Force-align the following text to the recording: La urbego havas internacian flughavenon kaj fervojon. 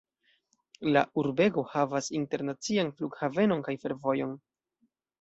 La 0.95 1.03
urbego 1.23 1.65
havas 1.75 2.09
internacian 2.21 2.93
flughavenon 2.97 3.65
kaj 3.71 3.81
fervojon. 3.87 4.39